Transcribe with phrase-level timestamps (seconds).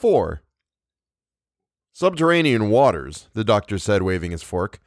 [0.00, 0.42] 4.
[1.92, 4.80] Subterranean waters, the doctor said, waving his fork.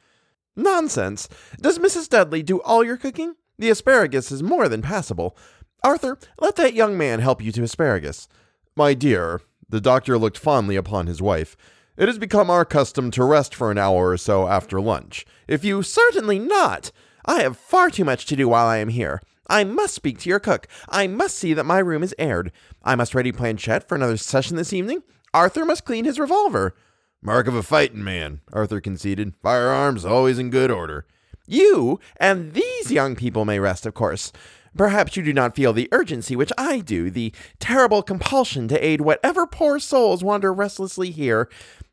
[0.56, 1.28] Nonsense.
[1.60, 2.08] Does Mrs.
[2.08, 3.36] Dudley do all your cooking?
[3.56, 5.36] The asparagus is more than passable.
[5.84, 8.26] Arthur, let that young man help you to asparagus.
[8.74, 11.56] My dear, the doctor looked fondly upon his wife.
[11.96, 15.24] It has become our custom to rest for an hour or so after lunch.
[15.46, 16.90] If you certainly not.
[17.24, 19.22] I have far too much to do while I am here.
[19.46, 20.66] I must speak to your cook.
[20.88, 22.52] I must see that my room is aired.
[22.82, 25.02] I must ready Planchette for another session this evening.
[25.32, 26.74] Arthur must clean his revolver.
[27.22, 29.34] Mark of a fighting man, Arthur conceded.
[29.42, 31.06] Firearms always in good order.
[31.46, 34.32] You and these young people may rest, of course.
[34.76, 39.00] Perhaps you do not feel the urgency which I do, the terrible compulsion to aid
[39.00, 41.48] whatever poor souls wander restlessly here.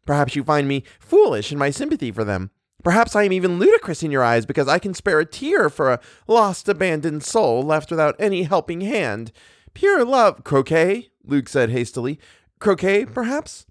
[0.05, 2.49] Perhaps you find me foolish in my sympathy for them.
[2.83, 5.91] Perhaps I am even ludicrous in your eyes because I can spare a tear for
[5.91, 9.31] a lost, abandoned soul left without any helping hand.
[9.73, 12.19] Pure love, croquet, Luke said hastily.
[12.59, 13.65] Croquet, perhaps?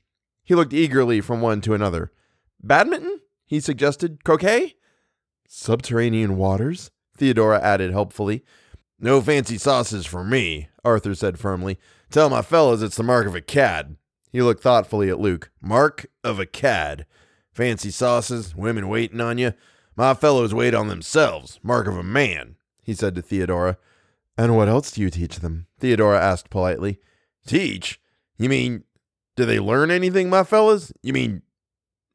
[0.44, 2.12] He looked eagerly from one to another.
[2.62, 3.20] Badminton?
[3.46, 4.24] he suggested.
[4.24, 4.74] Croquet?
[5.48, 6.90] Subterranean waters?
[7.16, 8.44] Theodora added helpfully.
[8.98, 11.78] No fancy sauces for me, Arthur said firmly.
[12.10, 13.96] Tell my fellows it's the mark of a cad.
[14.30, 15.50] He looked thoughtfully at Luke.
[15.60, 17.06] Mark of a cad.
[17.60, 19.52] Fancy sauces, women waiting on you.
[19.94, 21.60] My fellows wait on themselves.
[21.62, 23.76] Mark of a man, he said to Theodora.
[24.38, 25.66] And what else do you teach them?
[25.78, 27.00] Theodora asked politely.
[27.46, 28.00] Teach?
[28.38, 28.84] You mean,
[29.36, 30.90] do they learn anything, my fellows?
[31.02, 31.42] You mean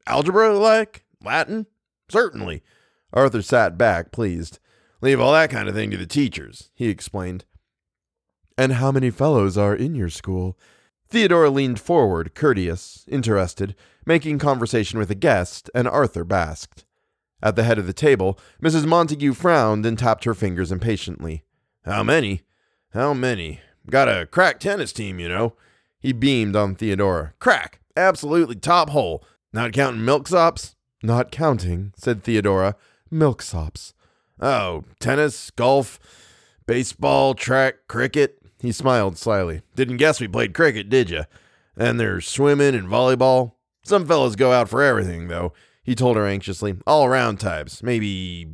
[0.04, 1.04] algebra, like?
[1.22, 1.66] Latin?
[2.08, 2.64] Certainly.
[3.12, 4.58] Arthur sat back, pleased.
[5.00, 7.44] Leave all that kind of thing to the teachers, he explained.
[8.58, 10.58] And how many fellows are in your school?
[11.08, 16.84] Theodora leaned forward, courteous, interested, making conversation with a guest, and Arthur basked.
[17.42, 18.86] At the head of the table, Mrs.
[18.86, 21.44] Montague frowned and tapped her fingers impatiently.
[21.84, 22.42] How many?
[22.92, 23.60] How many?
[23.88, 25.54] Got a crack tennis team, you know.
[26.00, 27.34] He beamed on Theodora.
[27.38, 27.80] Crack!
[27.96, 29.24] Absolutely top hole.
[29.52, 30.74] Not counting milksops?
[31.02, 32.74] Not counting, said Theodora.
[33.12, 33.92] Milksops.
[34.40, 35.98] Oh, tennis, golf,
[36.66, 38.42] baseball, track, cricket.
[38.60, 39.62] He smiled slyly.
[39.74, 41.24] Didn't guess we played cricket, did you?
[41.76, 43.52] And there's swimming and volleyball.
[43.84, 45.52] Some fellows go out for everything, though,
[45.82, 46.76] he told her anxiously.
[46.86, 47.82] All around types.
[47.82, 48.48] Maybe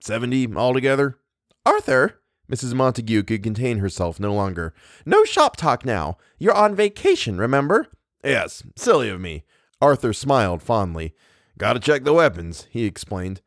[0.00, 1.18] 70 altogether.
[1.66, 2.20] Arthur,
[2.50, 2.72] Mrs.
[2.72, 4.72] Montague could contain herself no longer.
[5.04, 6.16] No shop talk now.
[6.38, 7.88] You're on vacation, remember?
[8.24, 9.44] Yes, silly of me.
[9.80, 11.14] Arthur smiled fondly.
[11.58, 13.42] Gotta check the weapons, he explained.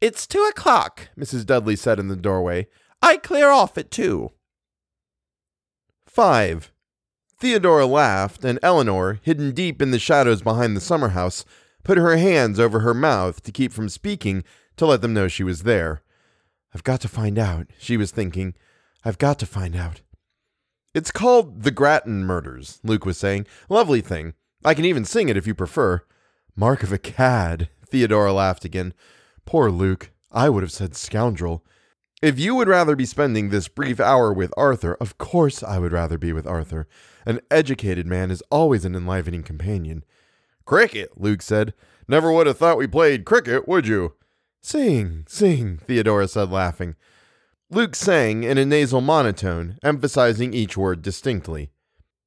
[0.00, 1.44] It's two o'clock, Mrs.
[1.44, 2.68] Dudley said in the doorway.
[3.02, 4.30] I clear off at two.
[6.18, 6.72] Five.
[7.38, 11.44] Theodora laughed, and Eleanor, hidden deep in the shadows behind the summer house,
[11.84, 14.42] put her hands over her mouth to keep from speaking
[14.78, 16.02] to let them know she was there.
[16.74, 18.54] I've got to find out, she was thinking.
[19.04, 20.00] I've got to find out.
[20.92, 23.46] It's called The Grattan Murders, Luke was saying.
[23.68, 24.34] Lovely thing.
[24.64, 26.02] I can even sing it if you prefer.
[26.56, 28.92] Mark of a cad, Theodora laughed again.
[29.46, 30.10] Poor Luke.
[30.32, 31.64] I would have said scoundrel.
[32.20, 35.92] If you would rather be spending this brief hour with Arthur, of course I would
[35.92, 36.88] rather be with Arthur.
[37.24, 40.04] An educated man is always an enlivening companion.
[40.64, 41.74] Cricket, Luke said.
[42.08, 44.14] Never would have thought we played cricket, would you?
[44.60, 46.96] Sing, sing, Theodora said, laughing.
[47.70, 51.70] Luke sang in a nasal monotone, emphasizing each word distinctly.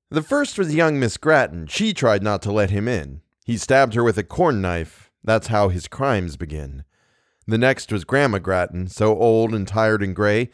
[0.10, 1.68] The first was young Miss Grattan.
[1.68, 3.22] She tried not to let him in.
[3.46, 5.12] He stabbed her with a corn knife.
[5.22, 6.86] That's how his crimes begin.
[7.52, 10.50] The next was Grandma Grattan, so old and tired and gray.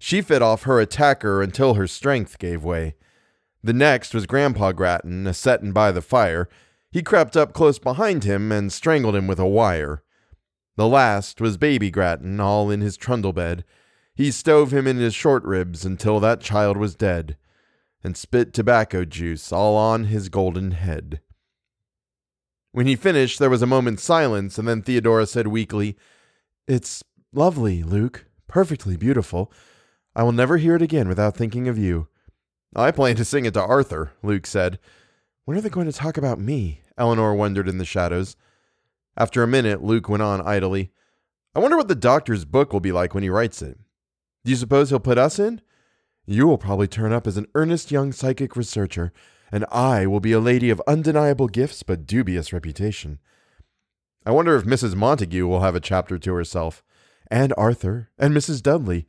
[0.00, 2.96] She fed off her attacker until her strength gave way.
[3.62, 6.48] The next was Grandpa Grattan, a settin' by the fire.
[6.90, 10.02] He crept up close behind him and strangled him with a wire.
[10.74, 13.62] The last was Baby Grattan, all in his trundle bed.
[14.12, 17.36] He stove him in his short ribs until that child was dead,
[18.02, 21.20] and spit tobacco juice all on his golden head.
[22.72, 25.96] When he finished, there was a moment's silence, and then Theodora said weakly,
[26.70, 28.26] it's lovely, Luke.
[28.46, 29.52] Perfectly beautiful.
[30.14, 32.06] I will never hear it again without thinking of you.
[32.76, 34.78] I plan to sing it to Arthur, Luke said.
[35.44, 36.82] When are they going to talk about me?
[36.96, 38.36] Eleanor wondered in the shadows.
[39.16, 40.92] After a minute, Luke went on idly.
[41.56, 43.76] I wonder what the doctor's book will be like when he writes it.
[44.44, 45.60] Do you suppose he'll put us in?
[46.24, 49.12] You will probably turn up as an earnest young psychic researcher,
[49.50, 53.18] and I will be a lady of undeniable gifts but dubious reputation.
[54.26, 54.94] I wonder if Mrs.
[54.94, 56.82] Montague will have a chapter to herself.
[57.30, 58.62] And Arthur, and Mrs.
[58.62, 59.06] Dudley.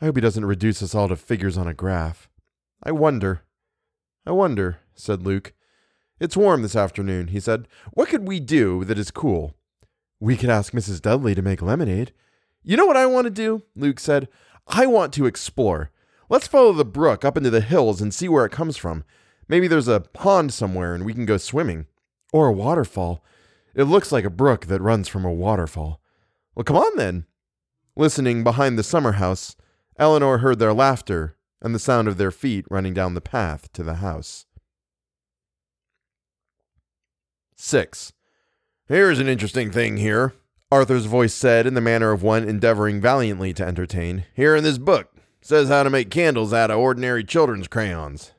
[0.00, 2.28] I hope he doesn't reduce us all to figures on a graph.
[2.82, 3.42] I wonder.
[4.24, 5.52] I wonder, said Luke.
[6.20, 7.68] It's warm this afternoon, he said.
[7.92, 9.54] What could we do that is cool?
[10.20, 11.02] We could ask Mrs.
[11.02, 12.12] Dudley to make lemonade.
[12.62, 13.62] You know what I want to do?
[13.76, 14.28] Luke said.
[14.66, 15.90] I want to explore.
[16.28, 19.04] Let's follow the brook up into the hills and see where it comes from.
[19.48, 21.86] Maybe there's a pond somewhere and we can go swimming.
[22.32, 23.24] Or a waterfall.
[23.74, 26.00] It looks like a brook that runs from a waterfall.
[26.54, 27.26] Well, come on then.
[27.96, 29.56] Listening behind the summer house,
[29.98, 33.82] Eleanor heard their laughter and the sound of their feet running down the path to
[33.82, 34.46] the house.
[37.56, 38.12] 6.
[38.86, 40.32] Here's an interesting thing here,
[40.70, 44.24] Arthur's voice said in the manner of one endeavoring valiantly to entertain.
[44.34, 48.32] Here in this book says how to make candles out of ordinary children's crayons.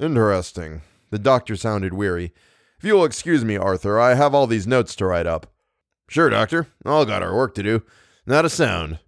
[0.00, 0.82] Interesting.
[1.10, 2.32] The doctor sounded weary.
[2.78, 5.46] If you'll excuse me, Arthur, I have all these notes to write up.
[6.08, 6.68] Sure, Doctor.
[6.84, 7.82] All got our work to do.
[8.26, 8.98] Not a sound.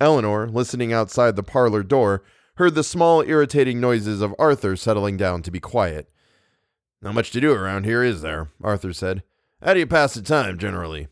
[0.00, 2.22] Eleanor, listening outside the parlor door,
[2.56, 6.10] heard the small, irritating noises of Arthur settling down to be quiet.
[7.00, 8.50] Not much to do around here, is there?
[8.62, 9.22] Arthur said.
[9.62, 11.08] How do you pass the time, generally?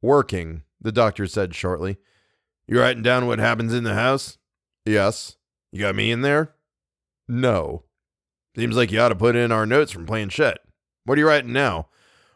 [0.00, 1.96] Working, the doctor said shortly.
[2.66, 4.38] You writing down what happens in the house?
[4.84, 5.36] Yes.
[5.70, 6.54] You got me in there?
[7.28, 7.84] No.
[8.56, 10.58] Seems like you ought to put in our notes from planchette.
[11.04, 11.88] What are you writing now?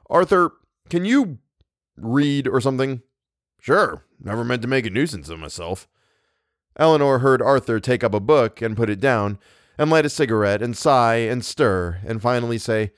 [0.08, 0.52] Arthur,
[0.88, 1.38] can you
[1.96, 3.02] read or something?
[3.60, 4.04] Sure.
[4.22, 5.88] Never meant to make a nuisance of myself.
[6.78, 9.38] Eleanor heard Arthur take up a book and put it down,
[9.78, 12.92] and light a cigarette and sigh and stir, and finally say,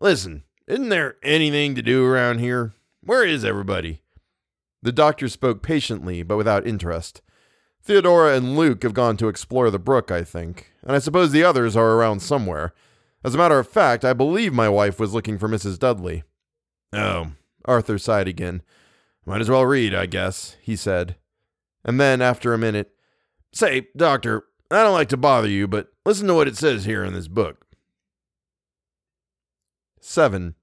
[0.00, 2.74] Listen, isn't there anything to do around here?
[3.02, 4.02] Where is everybody?
[4.82, 7.22] The doctor spoke patiently, but without interest.
[7.82, 11.44] Theodora and Luke have gone to explore the brook, I think, and I suppose the
[11.44, 12.72] others are around somewhere.
[13.24, 15.78] As a matter of fact, I believe my wife was looking for Mrs.
[15.78, 16.24] Dudley.
[16.92, 17.32] Oh,
[17.64, 18.62] Arthur sighed again.
[19.24, 21.16] Might as well read, I guess, he said.
[21.84, 22.94] And then, after a minute,
[23.54, 27.04] Say, Doctor, I don't like to bother you, but listen to what it says here
[27.04, 27.66] in this book.
[30.00, 30.56] 7.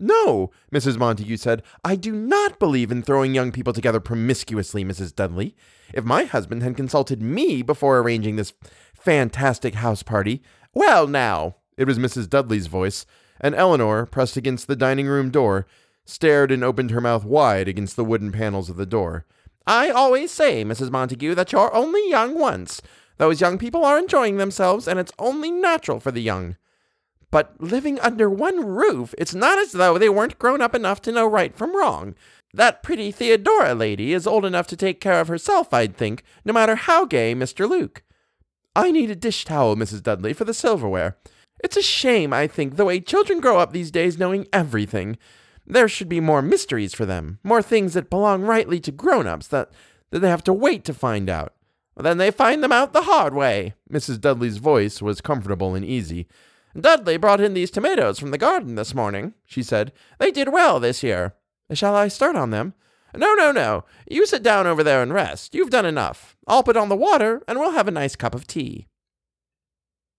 [0.00, 0.96] No, Mrs.
[0.96, 5.14] Montague said, I do not believe in throwing young people together promiscuously, Mrs.
[5.14, 5.54] Dudley.
[5.92, 8.54] If my husband had consulted me before arranging this
[8.94, 10.42] fantastic house party,
[10.74, 12.28] well, now, it was Mrs.
[12.28, 13.06] Dudley's voice,
[13.40, 15.66] and Eleanor, pressed against the dining room door,
[16.04, 19.26] stared and opened her mouth wide against the wooden panels of the door.
[19.66, 20.90] I always say, Mrs.
[20.90, 22.82] Montague, that you're only young once.
[23.18, 26.56] Those young people are enjoying themselves, and it's only natural for the young.
[27.30, 31.12] But living under one roof, it's not as though they weren't grown up enough to
[31.12, 32.14] know right from wrong.
[32.52, 36.52] That pretty Theodora lady is old enough to take care of herself, I'd think, no
[36.52, 37.68] matter how gay Mr.
[37.68, 38.02] Luke.
[38.74, 40.02] I need a dish towel, Mrs.
[40.02, 41.16] Dudley, for the silverware.
[41.62, 45.18] It's a shame, I think, the way children grow up these days knowing everything.
[45.66, 49.46] There should be more mysteries for them, more things that belong rightly to grown ups
[49.48, 49.70] that,
[50.10, 51.54] that they have to wait to find out.
[51.96, 53.74] then they find them out the hard way.
[53.90, 54.20] Mrs.
[54.20, 56.26] Dudley's voice was comfortable and easy.
[56.78, 59.92] Dudley brought in these tomatoes from the garden this morning, she said.
[60.18, 61.34] They did well this year.
[61.72, 62.74] Shall I start on them?
[63.16, 63.84] No, no, no.
[64.08, 65.54] You sit down over there and rest.
[65.54, 66.36] You've done enough.
[66.46, 68.86] I'll put on the water, and we'll have a nice cup of tea.